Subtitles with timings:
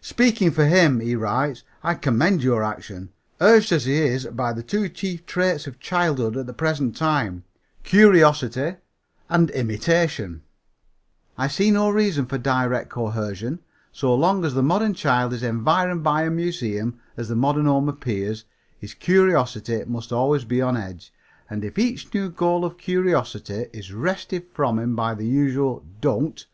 [0.00, 3.10] "Speaking for him," he writes, "I commend your action.
[3.40, 7.44] Urged as he is by the two chief traits of childhood, at the present time
[7.84, 8.78] curiosity
[9.28, 10.42] and imitation
[11.38, 13.60] I see no reason for direct coercion.
[13.92, 17.88] So long as the modern child is environed by a museum, as the modern home
[17.88, 18.44] appears,
[18.76, 21.12] his curiosity must always be on edge,
[21.48, 26.44] and if each new goal of curiosity is wrested from him by the usual 'Don't!'